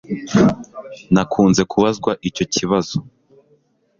Nakunze 1.13 1.61
kubazwa 1.71 2.11
icyo 2.29 2.45
kibazo 2.53 2.97